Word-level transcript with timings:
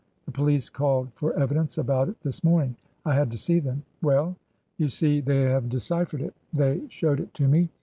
The 0.25 0.31
police 0.31 0.67
called 0.67 1.13
for 1.13 1.31
evidence 1.33 1.77
about 1.77 2.09
it 2.09 2.19
this 2.23 2.43
morning. 2.43 2.75
I 3.05 3.13
had 3.13 3.29
to 3.29 3.37
see 3.37 3.59
them."" 3.59 3.83
Well 4.01 4.35
?""You 4.79 4.89
see, 4.89 5.21
they 5.21 5.41
have 5.43 5.69
deciphered 5.69 6.21
it. 6.23 6.33
They 6.51 6.85
showed 6.89 7.19
it 7.19 7.35
to 7.35 7.47
me. 7.47 7.69